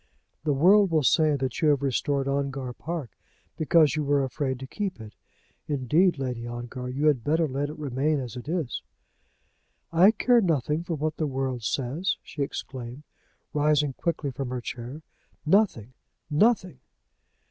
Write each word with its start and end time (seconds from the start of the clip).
"The 0.45 0.53
world 0.53 0.89
will 0.89 1.03
say 1.03 1.35
that 1.35 1.61
you 1.61 1.67
have 1.67 1.83
restored 1.83 2.27
Ongar 2.27 2.73
Park 2.73 3.11
because 3.55 3.95
you 3.95 4.03
were 4.03 4.23
afraid 4.23 4.57
to 4.59 4.65
keep 4.65 4.99
it. 4.99 5.13
Indeed, 5.67 6.17
Lady 6.17 6.47
Ongar, 6.47 6.89
you 6.89 7.05
had 7.05 7.23
better 7.23 7.47
let 7.47 7.69
it 7.69 7.77
remain 7.77 8.19
as 8.19 8.35
it 8.35 8.49
is." 8.49 8.81
"I 9.91 10.09
care 10.09 10.41
nothing 10.41 10.83
for 10.83 10.95
what 10.95 11.17
the 11.17 11.27
world 11.27 11.61
says," 11.61 12.17
she 12.23 12.41
exclaimed, 12.41 13.03
rising 13.53 13.93
quickly 13.93 14.31
from 14.31 14.49
her 14.49 14.59
chair; 14.59 15.03
"nothing; 15.45 15.93
nothing!" 16.31 16.79